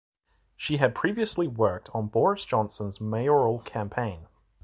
[0.57, 4.25] She had previously worked on Boris Johnson's mayoral campaign.